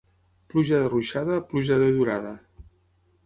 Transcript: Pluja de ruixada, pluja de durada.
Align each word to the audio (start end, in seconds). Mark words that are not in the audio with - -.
Pluja 0.53 0.77
de 0.83 0.87
ruixada, 0.93 1.35
pluja 1.51 1.79
de 1.83 1.91
durada. 1.99 2.31